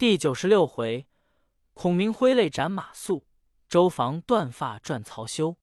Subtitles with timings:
[0.00, 1.06] 第九十六回，
[1.74, 3.24] 孔明挥泪斩马谡，
[3.68, 5.58] 周防断发转曹休。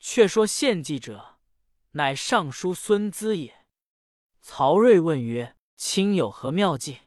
[0.00, 1.38] 却说献计者，
[1.92, 3.64] 乃尚书孙资也。
[4.40, 6.98] 曹睿问曰：“卿有何妙计？”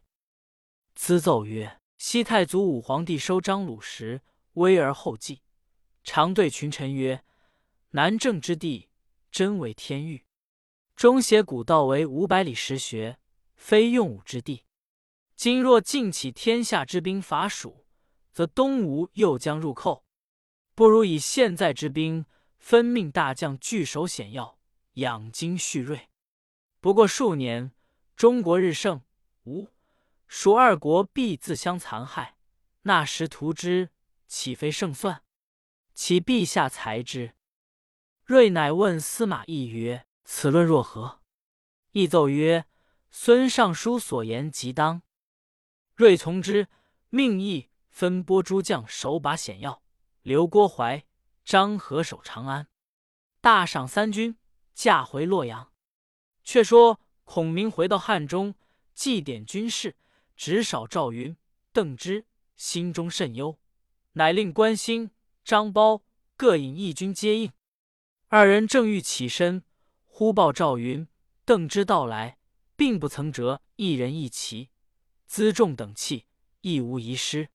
[0.95, 4.21] 资奏曰：“西太祖武皇帝收张鲁时，
[4.53, 5.41] 威而后继，
[6.05, 7.25] 常对群臣曰
[7.91, 8.87] ：‘南郑之地，
[9.29, 10.23] 真为天域；
[10.95, 13.19] 中邪古道为五百里石穴，
[13.53, 14.63] 非用武之地。
[15.35, 17.85] 今若尽起天下之兵伐蜀，
[18.31, 20.05] 则东吴又将入寇，
[20.75, 22.25] 不如以现在之兵。’”
[22.63, 24.57] 分命大将据守险要，
[24.93, 26.07] 养精蓄锐。
[26.79, 27.73] 不过数年，
[28.15, 29.01] 中国日盛，
[29.43, 29.67] 吴、
[30.29, 32.37] 蜀二国必自相残害。
[32.83, 33.89] 那时图之，
[34.27, 35.23] 岂非胜算？
[35.93, 37.33] 启陛下裁之。
[38.23, 41.19] 睿乃问司马懿曰：“此论若何？”
[41.91, 42.65] 懿奏曰
[43.11, 45.01] ：“孙尚书所言极当。”
[45.95, 46.67] 睿从之，
[47.09, 49.81] 命义分拨诸将守把险要，
[50.21, 51.05] 留郭淮。
[51.45, 52.69] 张合守长安，
[53.41, 54.37] 大赏三军，
[54.73, 55.73] 驾回洛阳。
[56.41, 58.55] 却说孔明回到汉中，
[58.93, 59.97] 祭典军士，
[60.37, 61.35] 只少赵云、
[61.73, 63.59] 邓芝，心中甚忧，
[64.13, 65.11] 乃令关兴、
[65.43, 66.03] 张苞
[66.37, 67.51] 各引一军接应。
[68.29, 69.65] 二人正欲起身，
[70.05, 71.05] 忽报赵云、
[71.43, 72.37] 邓芝到来，
[72.77, 74.69] 并不曾折一人一骑，
[75.33, 76.27] 辎重等器
[76.61, 77.49] 亦无遗失。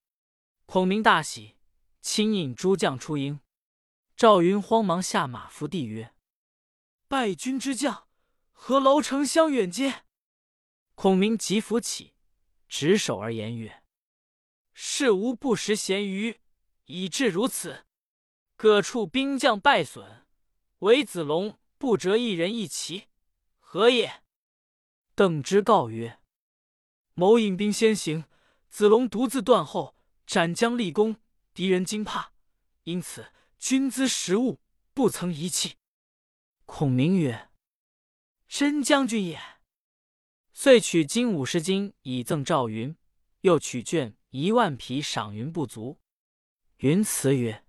[0.67, 1.55] 孔明大喜，
[2.01, 3.39] 亲引诸将出营。
[4.17, 6.13] 赵云慌忙下马伏地曰
[7.07, 8.09] ：“败军之将，
[8.51, 10.03] 何楼丞相远接？”
[10.97, 12.15] 孔明即扶起，
[12.69, 13.85] 执手而言曰
[14.75, 16.41] ：“事无不识咸鱼，
[16.87, 17.87] 以致如此。
[18.57, 20.27] 各处兵将败损，
[20.81, 23.05] 唯子龙不折一人一骑，
[23.61, 24.25] 何也？”
[25.15, 26.19] 邓芝告曰
[27.19, 28.27] ：“某引兵先行，
[28.69, 31.17] 子龙独自断后，斩将立功，
[31.53, 32.31] 敌人惊怕，
[32.85, 34.61] 因此。”军资食物
[34.95, 35.79] 不曾遗弃。
[36.65, 37.51] 孔明曰
[38.47, 39.41] ：“真将军也。”
[40.55, 42.97] 遂取金五十斤以赠赵云，
[43.41, 45.99] 又取绢一万匹赏云不足。
[46.77, 47.65] 云辞曰：“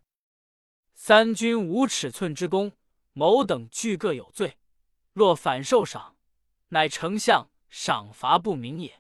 [0.94, 2.74] 三军无尺寸之功，
[3.14, 4.60] 某等俱各有罪。
[5.14, 6.18] 若反受赏，
[6.68, 8.99] 乃丞相赏罚不明也。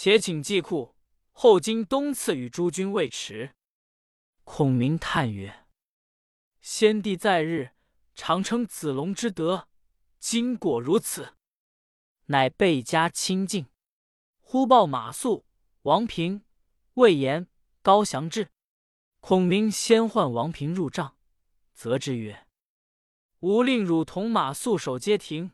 [0.00, 0.94] 且请祭库，
[1.32, 3.56] 后经东赐与诸军未迟。”
[4.46, 5.66] 孔明叹曰：
[6.60, 7.72] 先帝在日，
[8.14, 9.66] 常称子龙之德，
[10.20, 11.34] 今果如此，
[12.26, 13.66] 乃倍加亲近。
[14.38, 15.42] 忽报马谡、
[15.82, 16.44] 王平、
[16.94, 17.48] 魏延、
[17.82, 18.50] 高翔至。
[19.18, 21.18] 孔明先唤王平入帐，
[21.74, 22.46] 责之曰
[23.42, 25.50] ：“吾令汝同马谡守街亭，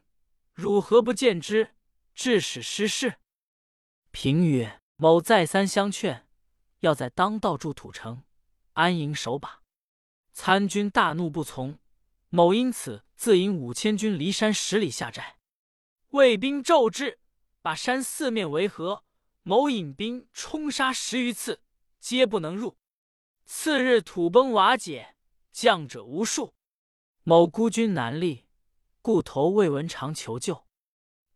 [0.53, 1.75] 汝何不见之，
[2.15, 3.16] 致使失事？”
[4.14, 6.28] 平曰：“某再三相劝，
[6.78, 8.22] 要在当道筑土城，
[8.75, 9.60] 安营守把。”
[10.32, 11.80] 参军大怒，不从。
[12.28, 15.38] 某因此自引五千军离山十里下寨，
[16.10, 17.19] 魏兵骤至，
[17.60, 19.03] 把山四面围合。
[19.42, 21.60] 某引兵冲杀十余次，
[21.98, 22.78] 皆不能入。
[23.44, 25.16] 次日土崩瓦解，
[25.50, 26.54] 将者无数。
[27.24, 28.47] 某孤军难立，
[29.03, 30.63] 故投魏文长求救。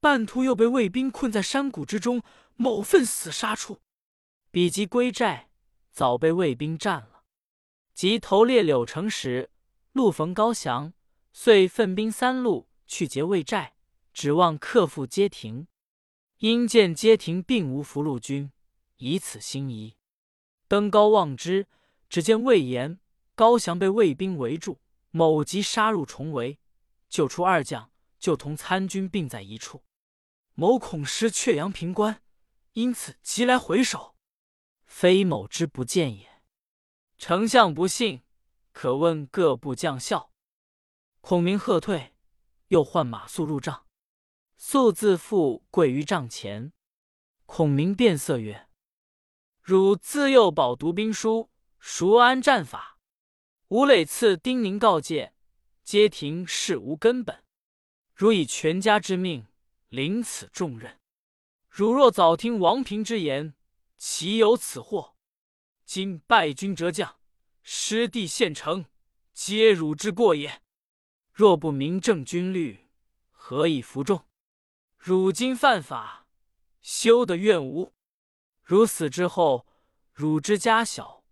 [0.00, 2.22] 半途又被魏兵困在山谷之中，
[2.56, 3.80] 某奋死杀出。
[4.50, 5.50] 比及归寨，
[5.90, 7.24] 早被魏兵占了。
[7.94, 9.50] 即投猎柳城时，
[9.92, 10.92] 路逢高翔，
[11.32, 13.74] 遂分兵三路去劫魏寨，
[14.12, 15.66] 指望克复街亭。
[16.38, 18.52] 因见街亭并无俘虏军，
[18.98, 19.96] 以此心疑。
[20.68, 21.66] 登高望之，
[22.08, 23.00] 只见魏延、
[23.34, 24.78] 高翔被魏兵围住，
[25.10, 26.60] 某即杀入重围，
[27.08, 29.82] 救出二将，就同参军并在一处。
[30.60, 32.20] 某恐失阙阳平关，
[32.72, 34.16] 因此急来回首，
[34.86, 36.42] 非某之不见也。
[37.16, 38.24] 丞相不信，
[38.72, 40.32] 可问各部将校。
[41.20, 42.16] 孔明喝退，
[42.70, 43.86] 又唤马谡入帐。
[44.56, 46.72] 素自负跪于帐前。
[47.46, 48.68] 孔明变色曰
[49.62, 52.98] ：“汝自幼饱读兵书，熟谙战法。
[53.68, 55.34] 吾累次叮咛告诫，
[55.84, 57.44] 街亭事无根本。
[58.12, 59.46] 汝以全家之命
[59.88, 61.00] 领此重任，
[61.68, 63.54] 汝若早听王平之言，
[63.96, 65.16] 岂有此祸？”
[65.86, 67.18] 今败军折将，
[67.62, 68.84] 失地陷城，
[69.32, 70.60] 皆汝之过也。
[71.32, 72.88] 若不明正军律，
[73.30, 74.26] 何以服众？
[74.98, 76.26] 汝今犯法，
[76.82, 77.94] 休得怨吾？
[78.62, 79.66] 汝死之后，
[80.12, 81.24] 汝之家小，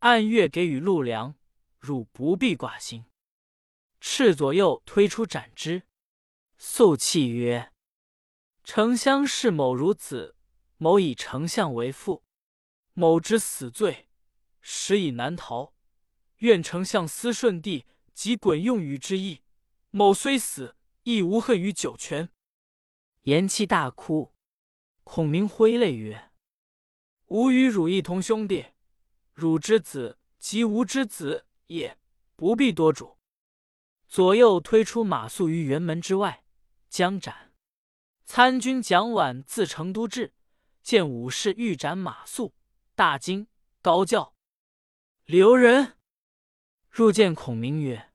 [0.00, 1.36] 按月给予禄粮，
[1.78, 3.04] 汝不必挂心。
[4.00, 5.84] 赤左右推出斩之。
[6.58, 7.72] 肃气曰
[8.66, 10.34] ：“丞相视某如子，
[10.76, 12.24] 某以丞相为父。
[12.94, 14.08] 某之死罪，
[14.60, 15.72] 实已难逃。
[16.38, 19.42] 愿丞相思顺帝及滚用禹之意。
[19.90, 20.74] 某虽死，
[21.04, 22.28] 亦无恨于九泉。”
[23.22, 24.34] 言讫大哭。
[25.04, 26.32] 孔明挥泪曰
[27.26, 28.66] ：“吾与汝一同兄弟，
[29.32, 31.96] 汝之子及吾之子也，
[32.34, 33.16] 不必多嘱。”
[34.08, 36.44] 左右推出马谡于辕门之外，
[36.90, 37.45] 将斩。
[38.26, 40.34] 参军蒋琬自成都至，
[40.82, 42.50] 见武士欲斩马谡，
[42.96, 43.46] 大惊，
[43.80, 44.34] 高叫
[45.24, 45.96] ：“留人！”
[46.90, 48.12] 入见孔明曰：“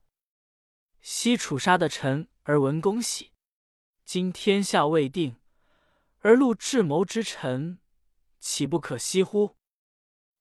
[1.00, 3.32] 西楚杀的臣而闻公喜，
[4.04, 5.36] 今天下未定，
[6.18, 7.78] 而戮智谋之臣，
[8.38, 9.56] 岂不可惜乎？”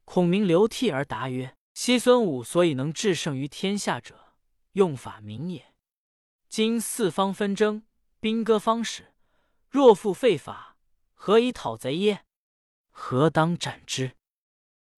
[0.03, 4.35] 孔明流涕而答曰：“昔孙武所以能制胜于天下者。”
[4.73, 5.73] 用法明也。
[6.49, 7.85] 今四方纷争，
[8.19, 9.10] 兵戈方始。
[9.71, 10.75] 若复废法，
[11.13, 12.25] 何以讨贼耶？
[12.89, 14.17] 何当斩之？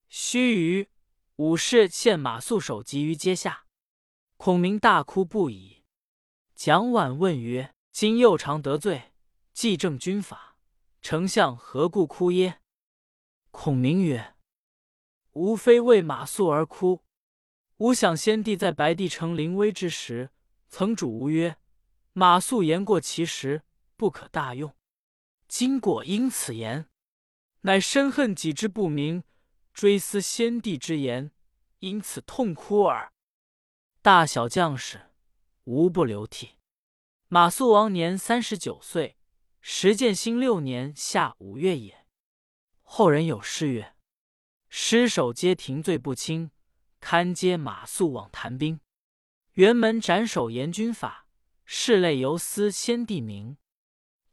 [0.07, 0.87] 须臾，
[1.35, 3.67] 武士献马谡首级于阶下。
[4.35, 5.83] 孔明大哭不已。
[6.55, 9.13] 蒋琬问曰：“今又常得罪，
[9.53, 10.57] 既正军法，
[11.03, 12.59] 丞相何故哭耶？”
[13.51, 14.33] 孔明曰
[15.33, 17.03] ：“吾非为马谡而哭。”
[17.77, 20.31] 吾想先帝在白帝城临危之时，
[20.67, 21.57] 曾嘱吾曰
[22.13, 23.61] ：“马谡言过其实，
[24.03, 24.75] 不可大用。
[25.47, 26.89] 今果因此言，
[27.61, 29.23] 乃深恨己之不明，
[29.73, 31.31] 追思先帝之言，
[31.79, 33.13] 因此痛哭耳。
[34.01, 35.09] 大小将士，
[35.63, 36.57] 无不流涕。
[37.29, 39.15] 马谡王年三十九岁，
[39.61, 42.05] 时建兴六年夏五月也。
[42.81, 43.95] 后人有诗曰
[44.67, 46.51] ：‘尸首皆停罪不轻。’”
[46.99, 48.81] 堪接马谡往谈兵，
[49.55, 51.25] 辕门斩首严军法，
[51.63, 53.55] 室内犹思先帝名。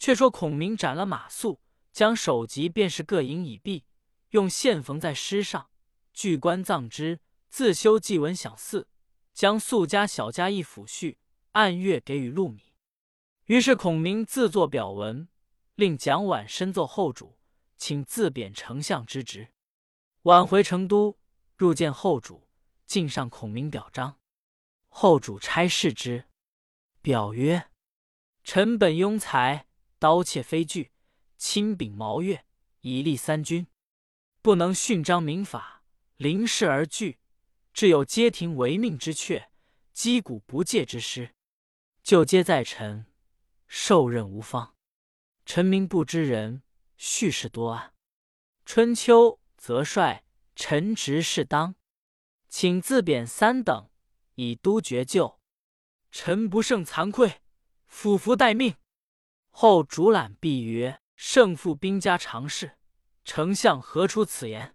[0.01, 1.59] 却说孔明斩了马谡，
[1.93, 3.85] 将首级便是各营以毕，
[4.31, 5.71] 用线缝在尸上，
[6.13, 8.89] 具棺葬之，自修祭文享祀，
[9.33, 11.19] 将宿家小家一抚恤，
[11.53, 12.73] 按月给予禄米。
[13.45, 15.29] 于是孔明自作表文，
[15.75, 17.39] 令蒋琬申奏后主，
[17.77, 19.49] 请自贬丞相之职。
[20.23, 21.19] 晚回成都，
[21.57, 22.49] 入见后主。
[22.87, 24.19] 敬上孔明表彰，
[24.89, 26.25] 后主差视之，
[27.01, 27.71] 表曰
[28.43, 29.69] ：“臣本庸才，
[30.01, 30.91] 刀切非锯，
[31.37, 32.41] 亲秉毛钺，
[32.81, 33.67] 以立三军，
[34.41, 35.85] 不能训章明法，
[36.17, 37.19] 临事而惧，
[37.75, 39.49] 致有街亭违命之阙，
[39.93, 41.35] 击鼓不戒之师。
[42.03, 43.05] 就皆在臣，
[43.67, 44.75] 受任无方。
[45.45, 46.63] 臣民不知人，
[46.97, 47.93] 叙事多暗。
[48.65, 50.25] 春秋则率
[50.57, 51.75] 臣职事当。”
[52.49, 53.91] 请自贬三等，
[54.37, 55.39] 以督绝救。
[56.11, 57.43] 臣不胜惭愧，
[57.87, 58.75] 俯伏待命。
[59.63, 62.79] 后主览毕曰：“胜负兵家常事，
[63.27, 64.75] 丞相何出此言？”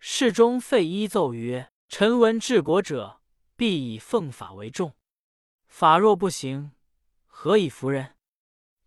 [0.00, 3.20] 侍中费祎奏曰：“臣闻治国者，
[3.54, 4.96] 必以奉法为重。
[5.66, 6.72] 法若不行，
[7.26, 8.16] 何以服人？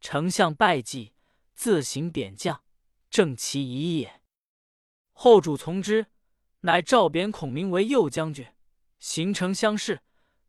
[0.01, 1.13] 丞相拜祭，
[1.53, 2.63] 自行贬将，
[3.11, 4.23] 正其宜也。”
[5.13, 6.07] 后主从之。
[6.61, 8.47] 乃召贬孔明为右将军，
[8.97, 10.01] 行丞相事，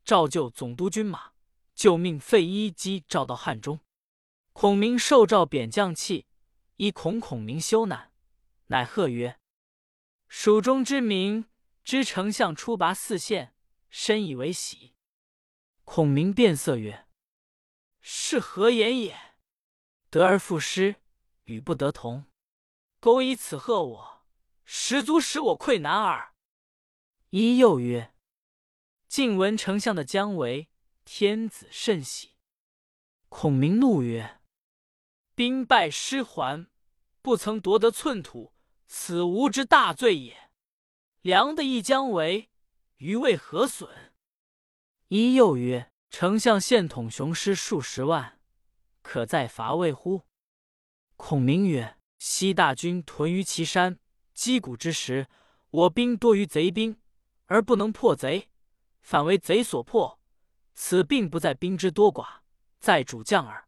[0.02, 1.32] 召就总督军马，
[1.74, 3.80] 就命费祎击召到汉中。
[4.58, 6.24] 孔明受诏贬将器，
[6.76, 8.06] 以恐孔明羞赧，
[8.68, 9.38] 乃贺曰
[10.28, 11.44] ：“蜀中之民
[11.84, 13.54] 知丞相出拔四县，
[13.90, 14.94] 深以为喜。”
[15.84, 17.06] 孔明变色曰
[18.00, 19.36] ：“是何言也？
[20.08, 21.02] 得而复失，
[21.44, 22.24] 与不得同。
[22.98, 24.26] 苟以此贺我。”
[24.64, 26.32] 实足使我愧难耳。
[27.28, 28.14] 一又曰
[29.06, 30.70] ：“晋闻丞相的姜维，
[31.04, 32.36] 天子甚喜。”
[33.28, 34.40] 孔明怒曰
[35.36, 36.66] ：“兵败失还，
[37.20, 38.54] 不曾夺得寸土，
[38.86, 40.50] 此吾之大罪也。
[41.20, 42.48] 良的一将为，
[42.96, 44.14] 余为何损？”
[45.08, 48.40] 一又曰：“丞相现统雄师数十万，
[49.02, 50.22] 可再伐魏乎？”
[51.16, 53.98] 孔明曰：“西大军屯于岐山。”
[54.32, 55.28] 击鼓之时，
[55.68, 56.98] 我兵多于贼兵，
[57.44, 58.48] 而不能破贼，
[59.02, 60.18] 反为贼所破。
[60.72, 62.40] 此并不在兵之多寡，
[62.80, 63.65] 在主将耳。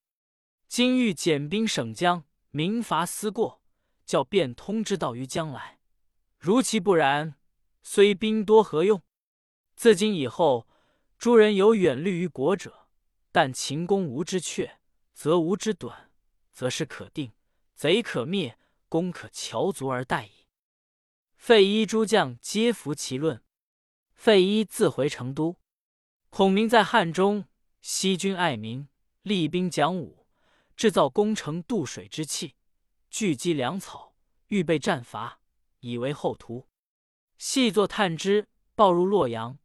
[0.69, 3.63] 今欲减兵省将，明伐思过，
[4.05, 5.79] 叫变通之道于将来。
[6.39, 7.37] 如其不然，
[7.83, 9.03] 虽兵多何用？
[9.75, 10.69] 自今以后，
[11.17, 12.87] 诸人有远虑于国者，
[13.33, 14.73] 但秦公无之阙，
[15.15, 16.11] 则无之短，
[16.53, 17.33] 则是可定，
[17.75, 18.59] 贼可灭，
[18.91, 20.47] 功可翘足而待矣。
[21.35, 23.43] 费祎诸将皆服其论。
[24.13, 25.57] 费祎自回成都。
[26.29, 27.47] 孔明在汉中，
[27.81, 28.87] 惜军爱民，
[29.23, 30.18] 厉兵讲武，
[30.79, 32.55] 制造攻城渡水之器，
[33.11, 34.15] 聚集粮草，
[34.47, 35.41] 预备战伐。
[35.81, 36.69] 以为后图。
[37.37, 39.59] 细作探之，报入洛阳。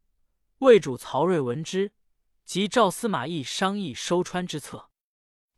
[0.58, 1.92] 魏主曹睿闻之，
[2.44, 4.90] 即召司马懿商议收川之策。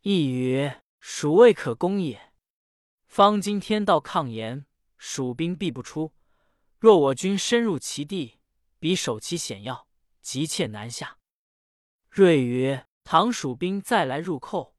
[0.01, 2.33] 懿曰：“蜀未可攻也。
[3.07, 4.67] 方今天道抗严，
[4.99, 6.13] 蜀兵必不出。
[6.77, 8.37] 若我军深入其地，
[8.77, 9.87] 彼守其险要，
[10.21, 11.17] 急切难下。”
[12.11, 14.75] 睿曰：“唐蜀兵再来入寇，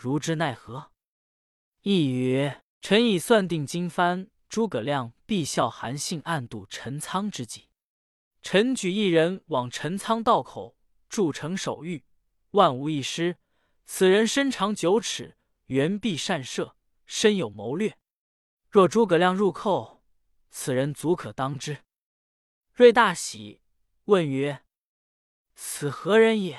[0.00, 0.92] 如之奈何？”
[1.82, 7.68] 懿曰：“臣已算定今番，诸葛亮必效韩信暗度陈仓之计。
[8.42, 10.78] 臣举一人往陈仓道口
[11.10, 12.04] 筑城守御，
[12.52, 13.36] 万无一失。
[13.84, 17.98] 此人身长九尺，圆臂善射，深有谋略。
[18.70, 20.02] 若诸葛亮入寇，
[20.48, 21.84] 此人足可当之。”
[22.72, 23.60] 睿大喜，
[24.04, 24.62] 问曰
[25.54, 26.58] ：“此何人也？”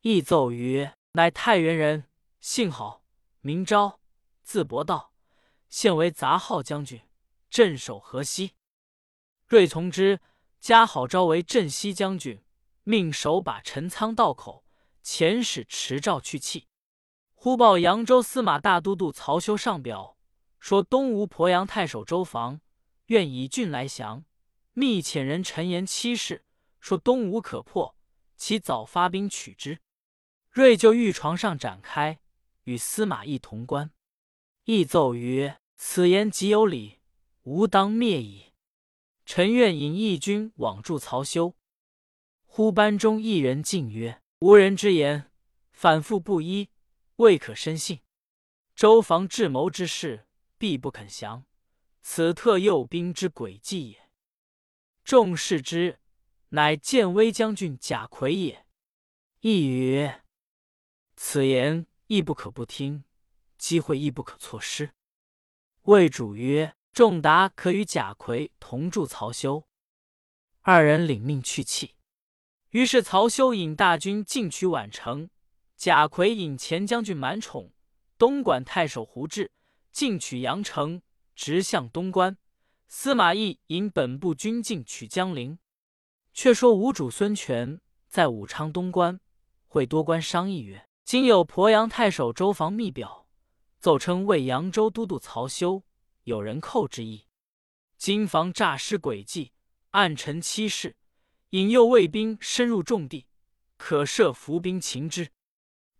[0.00, 2.08] 亦奏曰：“乃太原人，
[2.42, 3.02] 姓郝，
[3.40, 4.00] 名昭。”
[4.42, 5.14] 字伯道，
[5.68, 7.00] 现为杂号将军，
[7.48, 8.56] 镇守河西。
[9.46, 10.20] 睿从之，
[10.58, 12.42] 加郝昭为镇西将军，
[12.82, 14.64] 命守把陈仓道口，
[15.04, 16.64] 遣使持诏去讫。
[17.34, 20.18] 忽报扬州司马大都督曹休上表，
[20.58, 22.60] 说东吴鄱阳太守周防
[23.06, 24.24] 愿以郡来降，
[24.72, 26.44] 密遣人陈言七事，
[26.80, 27.96] 说东吴可破，
[28.36, 29.78] 其早发兵取之。
[30.50, 32.20] 睿就御床上展开，
[32.64, 33.90] 与司马懿同观。
[34.64, 37.00] 亦奏曰：“此言极有理，
[37.42, 38.52] 吾当灭矣。
[39.24, 41.56] 臣愿引义军往助曹休。”
[42.46, 45.30] 忽班中一人进曰：“无人之言，
[45.72, 46.68] 反复不一，
[47.16, 48.00] 未可深信。
[48.74, 50.26] 周防智谋之事，
[50.58, 51.44] 必不肯降，
[52.02, 54.10] 此特诱兵之诡计也。
[55.02, 55.98] 众视之，
[56.50, 58.66] 乃建威将军贾逵也。”
[59.40, 60.22] 亦曰
[61.16, 63.04] ：“此言亦不可不听。”
[63.56, 64.90] 机会亦不可错失。
[65.82, 69.66] 魏主曰：“仲达可与贾逵同助曹休。”
[70.60, 71.92] 二人领命去讫。
[72.70, 75.30] 于是曹休引大军进取宛城，
[75.76, 77.72] 贾逵引前将军满宠、
[78.18, 79.50] 东莞太守胡志
[79.90, 81.00] 进取阳城，
[81.34, 82.36] 直向东关。
[82.88, 85.58] 司马懿引本部军进取江陵。
[86.34, 89.20] 却说吴主孙权在武昌东关
[89.66, 93.20] 会多官商议曰：“今有鄱阳太守周防密表。”
[93.82, 95.82] 奏称为扬州都督曹休
[96.22, 97.26] 有人寇之意，
[97.96, 99.50] 今防诈尸诡计，
[99.90, 100.94] 暗陈欺事，
[101.50, 103.26] 引诱卫兵深入重地，
[103.76, 105.32] 可设伏兵擒之。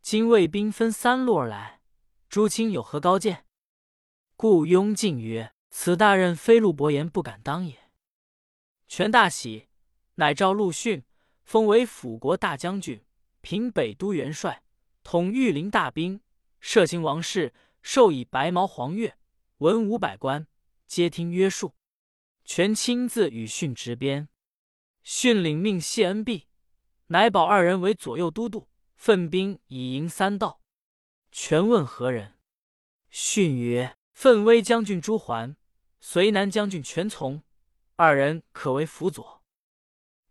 [0.00, 1.80] 今卫兵分三路而来，
[2.28, 3.46] 诸卿有何高见？
[4.36, 7.90] 故雍进曰：“此大任非陆伯言不敢当也。”
[8.86, 9.66] 权大喜，
[10.14, 11.02] 乃召陆逊，
[11.42, 13.04] 封为辅国大将军、
[13.40, 14.62] 平北都元帅，
[15.02, 16.20] 统御林大兵，
[16.60, 17.52] 摄行王事。
[17.82, 19.14] 授以白毛黄钺，
[19.58, 20.46] 文武百官
[20.86, 21.74] 皆听约束。
[22.44, 24.28] 权亲自与训执鞭，
[25.02, 26.46] 训领命谢恩毕，
[27.08, 30.60] 乃保二人为左右都督，分兵以迎三道。
[31.32, 32.34] 权问何人？
[33.10, 35.56] 训曰：“奋威将军朱桓，
[35.98, 37.42] 随南将军权从，
[37.96, 39.42] 二人可为辅佐。”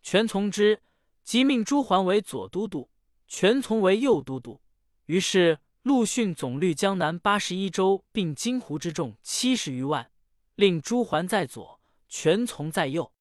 [0.01, 0.81] 权从之，
[1.23, 2.89] 即命朱桓为左都督，
[3.31, 4.59] 权从为右都督。
[5.05, 5.59] 于是。
[5.83, 10.11] 陆逊总率江南八十一州，并金湖之众七十余万，
[10.53, 13.11] 令朱桓在左，权从在右。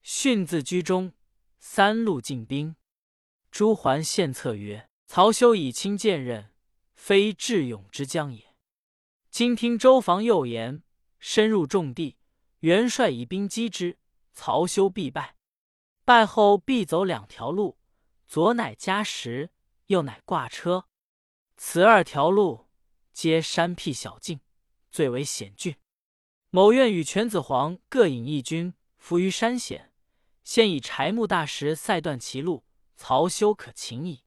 [0.00, 1.12] 逊自居中，
[1.58, 2.74] 三路进兵。
[3.50, 6.54] 朱桓献策曰：“曹休以轻见任，
[6.94, 8.54] 非智勇之将也。
[9.30, 10.82] 今听周防诱言，
[11.18, 12.16] 深入重地，
[12.60, 13.98] 元帅以兵击之，
[14.32, 15.36] 曹休必败。
[16.06, 17.76] 败后必走两条路，
[18.30, 19.50] 左乃加石，
[19.86, 20.86] 右乃挂车。”
[21.58, 22.68] 此二条路
[23.12, 24.38] 皆山僻小径，
[24.88, 25.74] 最为险峻。
[26.50, 29.92] 某愿与犬子黄各引一军，伏于山险，
[30.44, 34.22] 先以柴木大石塞断其路，曹休可擒矣。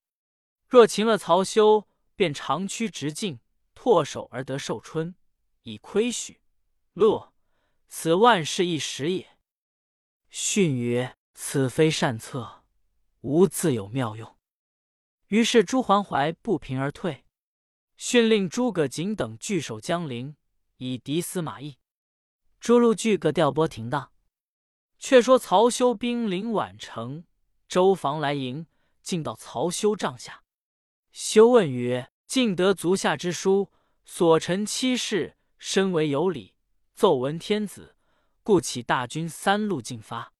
[0.68, 3.40] 若擒了曹休，便长驱直进，
[3.74, 5.16] 唾手而得寿春，
[5.62, 6.42] 以窥许、
[6.92, 7.34] 乐，
[7.88, 9.38] 此万事一时也。
[10.30, 12.63] 训曰：“此非善策，
[13.24, 14.38] 吾自有妙用。”
[15.28, 17.26] 于是朱桓怀不平而退。
[17.98, 20.38] 训令诸葛瑾等据守江陵，
[20.78, 21.78] 以敌司马懿。
[22.60, 24.12] 诸路据各调拨停当。
[24.98, 27.26] 却说曹休兵临宛城，
[27.68, 28.68] 周防来迎，
[29.02, 30.44] 进到曹休帐下。
[31.12, 33.70] 休问曰：“晋得足下之书，
[34.06, 36.56] 所陈七事，深为有理，
[36.94, 37.98] 奏闻天子，
[38.44, 40.32] 故起大军三路进发。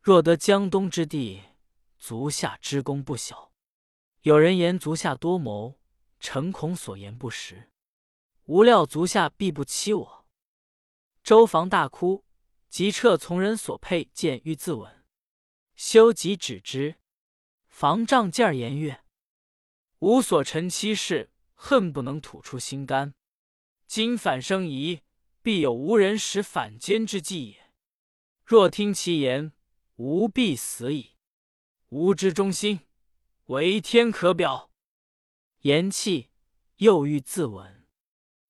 [0.00, 1.42] 若得江东之地，
[2.00, 3.52] 足下之功不小。
[4.22, 5.76] 有人言足下多谋。”
[6.22, 7.70] 诚恐所言不实，
[8.44, 10.28] 无料足下必不欺我。
[11.22, 12.26] 周防大哭，
[12.68, 14.96] 即撤从人所佩剑，欲自刎。
[15.76, 16.96] 修即止之。
[17.68, 19.02] 防仗剑儿言曰
[20.00, 23.14] ：“吾所陈妻事，恨不能吐出心肝。
[23.86, 25.00] 今反生疑，
[25.40, 27.72] 必有无人使反间之计也。
[28.44, 29.54] 若听其言，
[29.96, 31.16] 吾必死矣。
[31.90, 32.80] 吾之忠心，
[33.46, 34.72] 为天可表。”
[35.62, 36.28] 言讫，
[36.76, 37.84] 又欲自刎。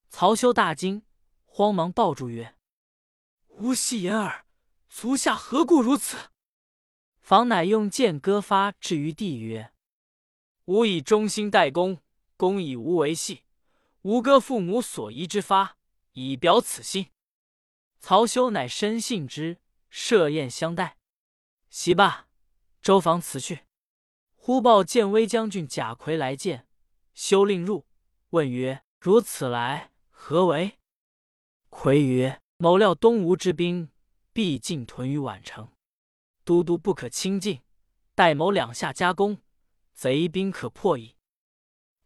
[0.09, 1.03] 曹休大惊，
[1.45, 2.57] 慌忙抱住曰
[3.49, 4.47] ：“吾戏言耳，
[4.89, 6.31] 足下何故如此？”
[7.21, 9.73] 房乃用剑割发置于地，曰
[10.67, 12.03] ：“吾以忠心待公，
[12.37, 13.45] 公以吾为戏。
[14.03, 15.77] 吾割父母所遗之发，
[16.13, 17.11] 以表此心。”
[18.01, 20.97] 曹休乃深信之，设宴相待。
[21.69, 22.30] 席罢，
[22.91, 23.61] 周防辞去。
[24.35, 26.67] 忽报建威将军贾逵来见，
[27.15, 27.87] 休令入，
[28.31, 30.81] 问曰：“如此来何为？”
[31.71, 33.93] 逵曰：“某料东吴之兵
[34.33, 35.71] 必进屯于宛城。”
[36.43, 37.63] 都督不可轻进，
[38.17, 39.41] 待某两下夹攻，
[39.93, 41.15] 贼兵可破矣。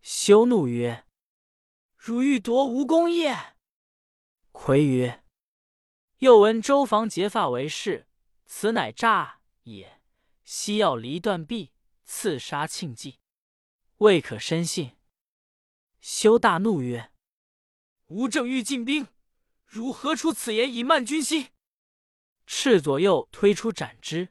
[0.02, 1.06] 休怒曰
[1.96, 3.54] ：“汝欲夺吴功业？”
[4.52, 5.24] 逵曰
[6.20, 8.06] ：“又闻周防结发为誓，
[8.44, 9.93] 此乃诈也。
[10.44, 11.72] 西要离断臂，
[12.04, 13.18] 刺杀庆忌，
[13.96, 14.96] 未可深信。”
[16.00, 17.10] 休大怒曰
[18.08, 19.08] ：“吾正欲进兵，
[19.64, 21.48] 汝何出此言以慢军心？”
[22.46, 24.28] 赤左右推出斩之。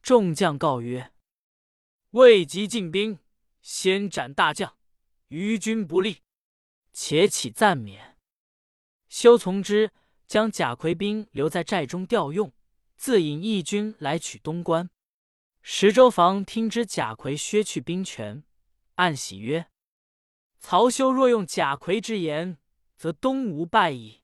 [0.00, 1.12] 众将告曰
[2.12, 3.18] ：“未及进兵，
[3.60, 4.78] 先斩大将，
[5.28, 6.22] 于军不利。
[6.92, 8.16] 且起暂免。”
[9.10, 9.92] 休从之，
[10.26, 12.52] 将贾逵兵留在寨中调用，
[12.96, 14.88] 自引义军来取东关。
[15.68, 18.44] 石州房听知贾逵削去兵权，
[18.94, 19.66] 暗喜曰
[20.60, 22.58] ：“曹休若用贾逵之言，
[22.96, 24.22] 则东吴败矣。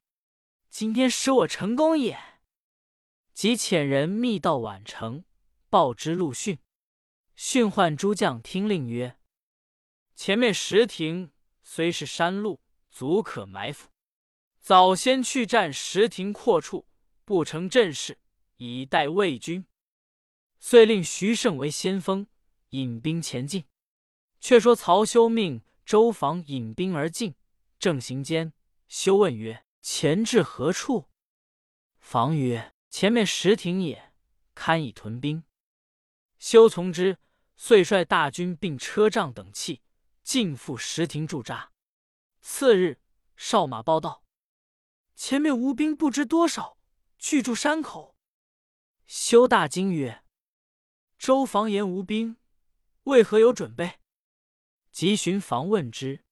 [0.71, 2.17] 今天使我成功也。”
[3.35, 5.25] 即遣人密到宛城。
[5.69, 6.61] 报之陆逊，
[7.35, 9.19] 逊唤诸将听令曰
[10.15, 11.33] ：“前面石亭
[11.65, 13.89] 虽是山路，足可埋伏。
[14.61, 16.87] 早先去战石亭阔处，
[17.25, 18.21] 不成阵势，
[18.59, 19.67] 以待魏军。”
[20.65, 22.29] 遂令徐盛为先锋，
[22.69, 23.65] 引兵前进。
[24.39, 27.35] 却说曹休命周防引兵而进，
[27.81, 28.53] 正行间，
[28.87, 31.09] 休问曰：“前至何处？”
[31.99, 34.15] 防曰：“前面石亭也，
[34.55, 35.43] 堪以屯兵。”
[36.39, 37.19] 休从之，
[37.57, 39.83] 遂率大军并车仗等器，
[40.23, 41.73] 进赴石亭驻扎。
[42.41, 43.01] 次日，
[43.35, 44.23] 哨马报道：
[45.17, 46.79] 前面吴兵不知多少，
[47.19, 48.17] 聚住山口。
[49.09, 50.22] 休大惊曰
[51.23, 52.37] ：“周防言吴兵，
[53.05, 54.01] 为何有准备？”
[54.91, 56.25] 急寻防问之，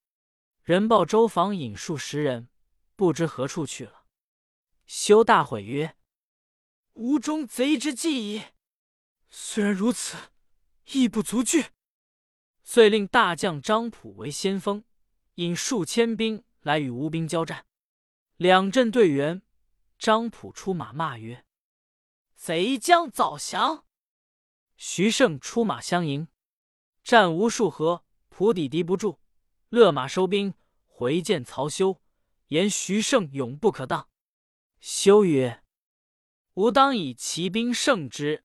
[0.64, 2.48] 人报周防引数十人，
[2.96, 4.06] 不知何处去了。
[4.86, 5.96] 休大悔曰
[6.94, 8.46] ：“吴中贼之计矣。”
[9.30, 10.16] 虽然如此，
[10.86, 11.66] 亦不足惧。
[12.64, 14.82] 遂令大将张普为先锋，
[15.36, 17.64] 引数千兵来与吴兵交战。
[18.38, 19.40] 两阵对圆，
[19.96, 21.44] 张普出马骂曰
[22.34, 23.86] ：“贼将早降！”
[24.82, 26.26] 徐盛出马相迎，
[27.04, 29.20] 战无数合，蒲抵敌不住，
[29.68, 30.54] 勒马收兵，
[30.86, 32.00] 回见曹休，
[32.46, 34.08] 言徐盛勇不可当。
[34.80, 35.62] 休曰
[36.56, 38.42] ：“吾当以骑兵胜之。”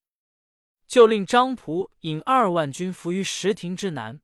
[0.85, 4.19] 就令张普引二万军伏于石亭之南，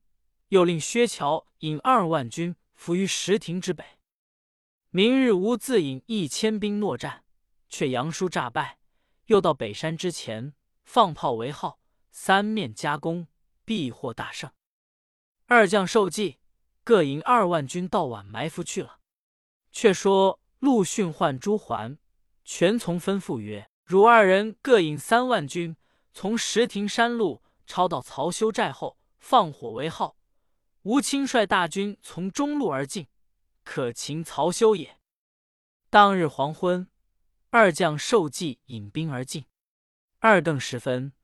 [0.48, 3.82] 又令薛乔引二万军伏于石亭之北。
[4.90, 7.24] 明日吾自引一千兵搦战，
[7.70, 8.78] 却杨叔诈败，
[9.28, 10.52] 又到北山之前
[10.84, 11.78] 放炮为号，
[12.12, 13.26] 三面夹攻，
[13.64, 14.52] 必获大胜。
[15.46, 16.38] 二将受计，
[16.84, 19.00] 各引二万军到晚埋伏去了。
[19.72, 21.98] 却说陆逊唤朱桓，
[22.44, 25.76] 全从吩咐曰：“汝二人各引三万军。”
[26.14, 30.18] 从石亭山路抄到曹休寨后，放火为号。
[30.82, 33.08] 吴亲率大军从中路而进，
[33.64, 34.98] 可擒曹休也。
[35.88, 36.86] 当日黄昏，
[37.48, 39.46] 二将受计引兵而进。
[40.18, 41.14] 二更时分，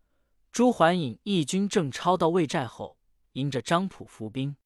[0.50, 2.98] 朱桓引义军正抄到魏寨后，
[3.32, 4.56] 迎着张普伏兵。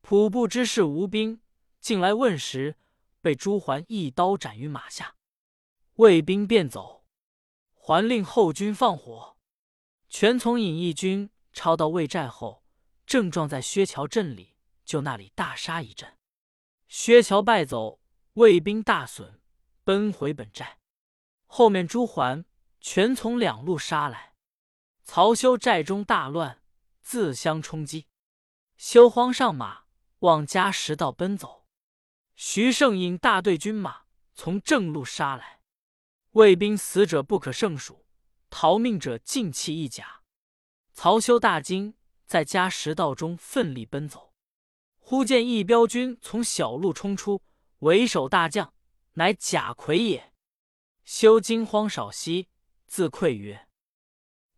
[0.00, 1.40] 普不知是吴兵，
[1.80, 2.76] 进来问时，
[3.20, 5.16] 被朱桓一刀斩于马下。
[5.96, 7.04] 魏兵便走，
[7.74, 9.36] 还令后军放火。
[10.08, 12.64] 全从引义军抄到魏寨后，
[13.06, 16.16] 正撞在薛桥阵里，就那里大杀一阵。
[16.88, 18.00] 薛桥败走，
[18.32, 19.40] 魏兵大损，
[19.84, 20.78] 奔回本寨。
[21.46, 22.44] 后面朱桓
[22.80, 24.29] 全从两路杀来，
[25.12, 26.62] 曹休寨中大乱，
[27.02, 28.06] 自相冲击。
[28.76, 29.86] 休慌上马，
[30.20, 31.66] 往嘉石道奔走。
[32.36, 34.02] 徐盛引大队军马
[34.36, 35.62] 从正路杀来，
[36.34, 38.06] 魏兵死者不可胜数，
[38.50, 40.22] 逃命者尽弃一甲。
[40.92, 44.32] 曹休大惊，在家食道中奋力奔走，
[45.00, 47.42] 忽见一彪军从小路冲出，
[47.80, 48.72] 为首大将
[49.14, 50.32] 乃贾逵也。
[51.02, 52.48] 休惊慌少息，
[52.86, 53.66] 自愧曰：“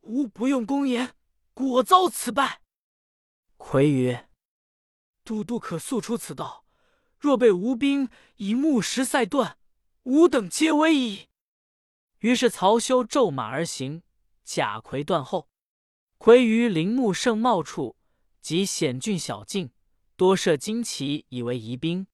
[0.03, 1.15] 吾不用公言，
[1.55, 2.63] 果遭此败。”
[3.57, 4.29] 魁曰
[5.25, 6.65] ：“都督可速出此道，
[7.19, 9.59] 若被吴兵以木石塞断，
[10.05, 11.29] 吾等皆危矣。”
[12.21, 14.03] 于是曹休骤马而行，
[14.45, 15.49] 贾逵断后。
[16.19, 17.97] 逵于林木盛茂处
[18.41, 19.73] 及险峻小径，
[20.15, 22.07] 多设旌旗以为疑兵。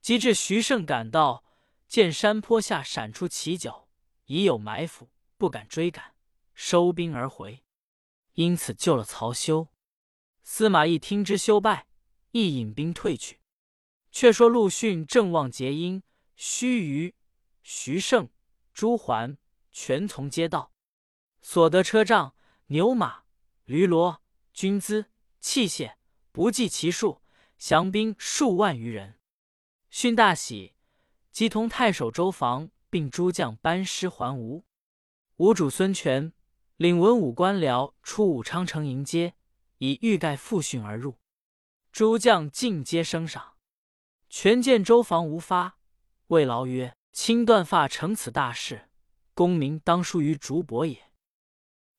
[0.00, 1.44] 及至徐盛赶到，
[1.88, 3.88] 见山坡下闪出旗角，
[4.24, 6.13] 已有埋伏，不敢追赶，
[6.54, 7.64] 收兵而回。
[8.34, 9.68] 因此救了曹休。
[10.42, 11.86] 司马懿听之休败，
[12.32, 13.40] 亦引兵退去。
[14.10, 16.02] 却说陆逊正望结阴，
[16.36, 17.14] 须臾，
[17.62, 18.28] 徐盛、
[18.72, 19.38] 朱桓
[19.72, 20.72] 全从皆到，
[21.42, 22.34] 所得车仗、
[22.66, 23.24] 牛马。
[23.64, 24.18] 驴骡、
[24.52, 25.06] 军资、
[25.40, 25.94] 器械，
[26.32, 27.22] 不计其数，
[27.56, 29.18] 降兵数万余人。
[29.88, 30.74] 逊大喜，
[31.30, 34.66] 即同太守周防并诸将班师还吴。
[35.36, 36.34] 吴主孙权
[36.76, 39.34] 领文武官僚出武昌城迎接，
[39.78, 41.18] 以欲盖复训而入。
[41.92, 43.54] 诸将尽皆升赏。
[44.28, 45.78] 权见周防无发，
[46.26, 48.88] 谓劳曰：“卿断发成此大事，
[49.34, 51.12] 功名当输于竹伯也。”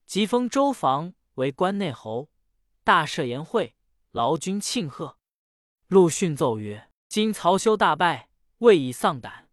[0.05, 1.13] 即封周防。
[1.35, 2.29] 为关内侯，
[2.85, 3.75] 大设筵会，
[4.11, 5.17] 劳军庆贺。
[5.87, 9.49] 陆逊奏曰：“今曹休大败，未已丧胆，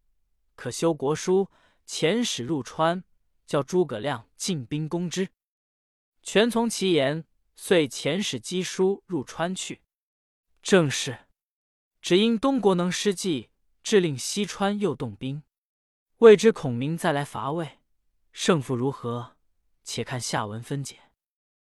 [0.55, 1.51] 可修国书，
[1.85, 3.03] 遣使入川，
[3.47, 5.29] 叫诸葛亮进兵攻之。”
[6.23, 7.25] 权从其言，
[7.57, 9.83] 遂遣使赍书入川去。
[10.63, 11.27] 正是：
[12.01, 13.51] 只因东国能施计，
[13.83, 15.43] 致令西川又动兵。
[16.19, 17.81] 未知孔明再来伐魏，
[18.33, 19.37] 胜负如何？
[19.83, 21.12] 且看下文分解。